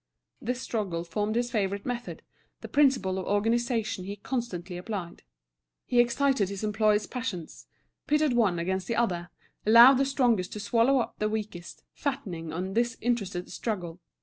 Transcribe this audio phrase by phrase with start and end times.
[0.41, 2.23] This struggle formed his favourite method,
[2.61, 5.21] the principle of organisation he constantly applied.
[5.85, 7.67] He excited his employees' passions,
[8.07, 9.29] pitted one against the other,
[9.63, 13.99] allowed the strongest to swallow up the weakest, fattening on this interested struggle.